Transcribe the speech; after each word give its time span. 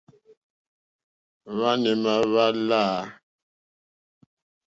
Hwáǎnà 1.53 1.89
émá 1.93 2.13
hwá 2.27 2.45
láǃá. 2.69 2.99